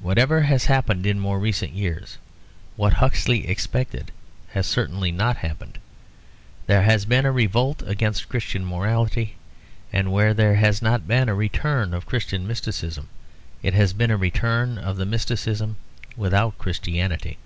[0.00, 2.18] Whatever has happened in more recent years,
[2.74, 4.10] what Huxley expected
[4.48, 5.78] has certainly not happened.
[6.66, 9.36] There has been a revolt against Christian morality,
[9.92, 13.06] and where there has not been a return of Christian mysticism,
[13.62, 15.76] it has been a return of the mysticism
[16.16, 17.38] without the Christianity.